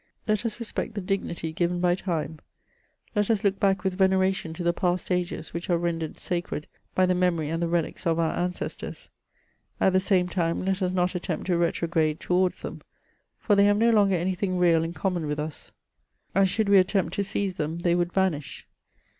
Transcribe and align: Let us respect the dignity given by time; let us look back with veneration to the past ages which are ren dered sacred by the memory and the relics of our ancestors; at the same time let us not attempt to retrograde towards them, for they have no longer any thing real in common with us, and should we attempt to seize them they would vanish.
Let 0.27 0.47
us 0.47 0.59
respect 0.59 0.95
the 0.95 0.99
dignity 1.01 1.51
given 1.53 1.79
by 1.79 1.93
time; 1.93 2.39
let 3.15 3.29
us 3.29 3.43
look 3.43 3.59
back 3.59 3.83
with 3.83 3.99
veneration 3.99 4.51
to 4.55 4.63
the 4.63 4.73
past 4.73 5.11
ages 5.11 5.53
which 5.53 5.69
are 5.69 5.77
ren 5.77 5.99
dered 5.99 6.17
sacred 6.17 6.65
by 6.95 7.05
the 7.05 7.13
memory 7.13 7.49
and 7.51 7.61
the 7.61 7.67
relics 7.67 8.07
of 8.07 8.17
our 8.17 8.35
ancestors; 8.35 9.11
at 9.79 9.93
the 9.93 9.99
same 9.99 10.27
time 10.27 10.65
let 10.65 10.81
us 10.81 10.89
not 10.91 11.13
attempt 11.13 11.45
to 11.45 11.55
retrograde 11.55 12.19
towards 12.19 12.63
them, 12.63 12.81
for 13.37 13.55
they 13.55 13.65
have 13.65 13.77
no 13.77 13.91
longer 13.91 14.15
any 14.15 14.33
thing 14.33 14.57
real 14.57 14.83
in 14.83 14.93
common 14.93 15.27
with 15.27 15.37
us, 15.37 15.71
and 16.33 16.49
should 16.49 16.67
we 16.67 16.79
attempt 16.79 17.13
to 17.13 17.23
seize 17.23 17.57
them 17.57 17.77
they 17.77 17.93
would 17.93 18.11
vanish. 18.11 18.65